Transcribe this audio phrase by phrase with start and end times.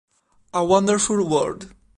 [0.51, 1.75] A Wonderful World